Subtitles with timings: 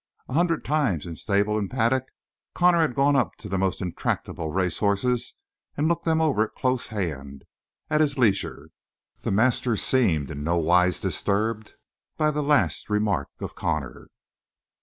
[0.27, 2.05] A hundred times, in stable and paddock,
[2.55, 5.35] Connor had gone up to the most intractable race horses
[5.77, 7.43] and looked them over at close hand,
[7.87, 8.69] at his leisure.
[9.19, 11.75] The master seemed in nowise disturbed
[12.17, 14.07] by the last remark of Connor.